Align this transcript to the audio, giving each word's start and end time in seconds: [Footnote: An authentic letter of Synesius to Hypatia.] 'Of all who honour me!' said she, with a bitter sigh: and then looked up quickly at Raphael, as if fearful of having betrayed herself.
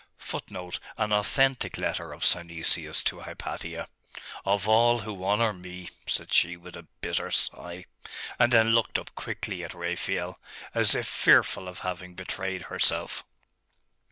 [Footnote: 0.17 0.79
An 0.97 1.13
authentic 1.13 1.77
letter 1.77 2.11
of 2.11 2.25
Synesius 2.25 3.03
to 3.03 3.19
Hypatia.] 3.19 3.85
'Of 4.43 4.67
all 4.67 5.01
who 5.01 5.23
honour 5.23 5.53
me!' 5.53 5.91
said 6.07 6.33
she, 6.33 6.57
with 6.57 6.75
a 6.75 6.87
bitter 7.01 7.29
sigh: 7.29 7.85
and 8.39 8.51
then 8.51 8.71
looked 8.73 8.97
up 8.97 9.13
quickly 9.13 9.63
at 9.63 9.75
Raphael, 9.75 10.39
as 10.73 10.95
if 10.95 11.07
fearful 11.07 11.67
of 11.67 11.77
having 11.81 12.15
betrayed 12.15 12.63
herself. 12.63 13.23